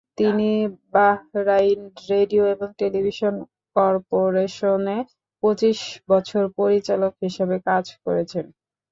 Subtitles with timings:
[0.17, 0.49] তিনি
[0.93, 3.33] Bahrain radio এবং television
[3.75, 4.97] কর্পোরেশনে
[5.43, 5.79] পঁচিশ
[6.09, 8.45] বছর পরিচালক হিসেবে কাজ করেছেন।